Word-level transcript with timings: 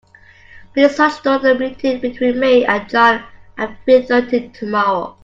Please 0.73 0.95
schedule 0.95 1.45
a 1.45 1.53
meeting 1.53 1.99
between 1.99 2.39
me 2.39 2.65
and 2.65 2.89
John 2.89 3.23
at 3.59 3.69
three 3.85 4.01
thirty 4.01 4.49
tomorrow. 4.49 5.15